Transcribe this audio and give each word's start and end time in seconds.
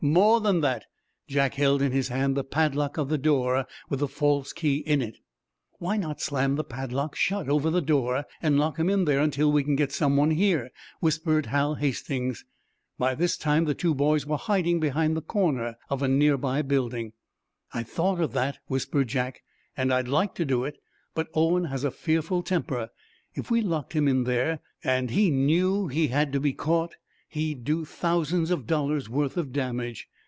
More 0.03 0.41
than 0.41 0.61
that, 0.61 0.85
Jack 1.27 1.53
held 1.53 1.79
in 1.79 1.91
his 1.91 2.07
hand 2.07 2.35
the 2.35 2.43
padlock 2.43 2.97
of 2.97 3.07
the 3.07 3.19
door, 3.19 3.67
with 3.87 3.99
the 3.99 4.07
false 4.07 4.51
key 4.51 4.77
in 4.77 4.99
it. 4.99 5.19
"Why 5.77 5.95
not 5.95 6.19
slam 6.19 6.55
the 6.55 6.63
padlock 6.63 7.15
shut 7.15 7.47
over 7.47 7.69
the 7.69 7.83
door 7.83 8.25
and 8.41 8.57
lock 8.57 8.79
him 8.79 8.89
in 8.89 9.05
there 9.05 9.19
until 9.19 9.51
we 9.51 9.63
can 9.63 9.75
get 9.75 9.91
someone 9.91 10.31
here?" 10.31 10.71
whispered 11.01 11.45
Hal 11.45 11.75
Hastings. 11.75 12.43
By 12.97 13.13
this 13.13 13.37
time 13.37 13.65
the 13.65 13.75
two 13.75 13.93
boys 13.93 14.25
were 14.25 14.37
hiding 14.39 14.79
behind 14.79 15.15
the 15.15 15.21
corner 15.21 15.75
of 15.87 16.01
a 16.01 16.07
nearby 16.07 16.63
building. 16.63 17.13
"I 17.71 17.83
thought 17.83 18.19
of 18.19 18.33
that," 18.33 18.57
whispered 18.65 19.07
Jack, 19.07 19.43
"and 19.77 19.93
I'd 19.93 20.07
like 20.07 20.33
to 20.33 20.45
do 20.45 20.63
it. 20.63 20.79
But 21.13 21.27
Owen 21.35 21.65
has 21.65 21.83
a 21.83 21.91
fearful 21.91 22.41
temper. 22.41 22.89
If 23.35 23.51
we 23.51 23.61
locked 23.61 23.93
him 23.93 24.07
in 24.07 24.23
there, 24.23 24.61
and 24.83 25.11
he 25.11 25.29
knew 25.29 25.89
he 25.89 26.07
had 26.07 26.33
to 26.33 26.39
be 26.39 26.53
caught, 26.53 26.95
he'd 27.33 27.63
do 27.63 27.85
thousands 27.85 28.51
of 28.51 28.67
dollars' 28.67 29.07
worth 29.07 29.37
of 29.37 29.53
damage. 29.53 30.05